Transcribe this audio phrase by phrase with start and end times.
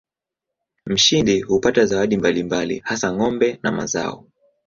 [0.85, 4.25] Mshindi hupata zawadi mbalimbali hasa ng'ombe na mazao.